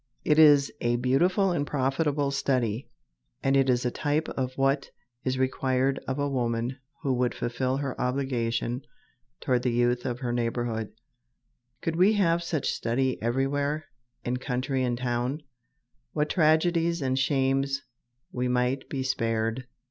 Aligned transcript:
It 0.25 0.39
is 0.39 0.71
a 0.81 0.95
beautiful 0.95 1.51
and 1.51 1.67
profitable 1.67 2.31
study, 2.31 2.89
and 3.43 3.55
it 3.55 3.69
is 3.69 3.85
a 3.85 3.91
type 3.91 4.27
of 4.29 4.53
what 4.57 4.89
is 5.23 5.37
required 5.37 5.99
of 6.07 6.17
a 6.17 6.27
woman 6.27 6.77
who 7.03 7.13
would 7.13 7.35
fulfill 7.35 7.77
her 7.77 8.01
obligation 8.01 8.81
toward 9.41 9.61
the 9.61 9.69
youth 9.69 10.03
of 10.07 10.17
her 10.21 10.33
neighborhood. 10.33 10.91
Could 11.83 11.97
we 11.97 12.13
have 12.13 12.41
such 12.41 12.71
study 12.71 13.21
everywhere 13.21 13.85
in 14.25 14.37
country 14.37 14.83
and 14.83 14.97
town, 14.97 15.43
what 16.13 16.31
tragedies 16.31 17.03
and 17.03 17.19
shames 17.19 17.83
we 18.31 18.47
might 18.47 18.89
be 18.89 19.03
spared! 19.03 19.67